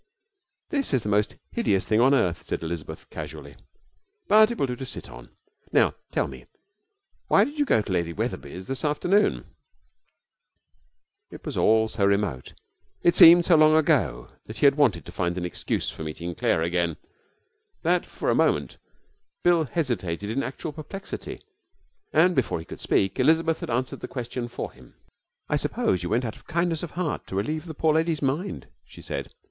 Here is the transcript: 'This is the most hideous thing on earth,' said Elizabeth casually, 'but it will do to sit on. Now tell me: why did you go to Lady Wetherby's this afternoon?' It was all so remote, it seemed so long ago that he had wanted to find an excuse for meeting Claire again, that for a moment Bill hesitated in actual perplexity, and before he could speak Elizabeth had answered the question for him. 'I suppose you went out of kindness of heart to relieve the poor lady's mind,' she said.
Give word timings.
'This 0.71 0.95
is 0.95 1.03
the 1.03 1.09
most 1.09 1.35
hideous 1.51 1.85
thing 1.85 2.01
on 2.01 2.11
earth,' 2.11 2.41
said 2.41 2.63
Elizabeth 2.63 3.07
casually, 3.11 3.55
'but 4.27 4.49
it 4.49 4.57
will 4.57 4.65
do 4.65 4.75
to 4.75 4.83
sit 4.83 5.11
on. 5.11 5.29
Now 5.71 5.93
tell 6.11 6.27
me: 6.27 6.47
why 7.27 7.43
did 7.43 7.59
you 7.59 7.65
go 7.65 7.83
to 7.83 7.91
Lady 7.91 8.11
Wetherby's 8.11 8.65
this 8.65 8.83
afternoon?' 8.83 9.45
It 11.29 11.45
was 11.45 11.55
all 11.55 11.87
so 11.87 12.03
remote, 12.03 12.55
it 13.03 13.13
seemed 13.13 13.45
so 13.45 13.55
long 13.55 13.75
ago 13.75 14.29
that 14.45 14.57
he 14.57 14.65
had 14.65 14.73
wanted 14.73 15.05
to 15.05 15.11
find 15.11 15.37
an 15.37 15.45
excuse 15.45 15.91
for 15.91 16.01
meeting 16.03 16.33
Claire 16.33 16.63
again, 16.63 16.97
that 17.83 18.03
for 18.03 18.31
a 18.31 18.33
moment 18.33 18.79
Bill 19.43 19.65
hesitated 19.65 20.31
in 20.31 20.41
actual 20.41 20.73
perplexity, 20.73 21.43
and 22.11 22.33
before 22.35 22.57
he 22.57 22.65
could 22.65 22.81
speak 22.81 23.19
Elizabeth 23.19 23.59
had 23.59 23.69
answered 23.69 23.99
the 23.99 24.07
question 24.07 24.47
for 24.47 24.71
him. 24.71 24.95
'I 25.47 25.57
suppose 25.57 26.01
you 26.01 26.09
went 26.09 26.25
out 26.25 26.37
of 26.37 26.47
kindness 26.47 26.81
of 26.81 26.97
heart 26.97 27.27
to 27.27 27.35
relieve 27.35 27.67
the 27.67 27.75
poor 27.75 27.93
lady's 27.93 28.23
mind,' 28.23 28.67
she 28.83 29.03
said. 29.03 29.31